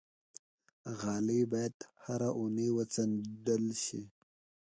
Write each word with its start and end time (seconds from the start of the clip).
غالۍ 0.99 1.41
باید 1.51 1.75
هره 2.05 2.29
اونۍ 2.39 2.69
وڅنډل 2.77 3.65
شي. 3.83 4.01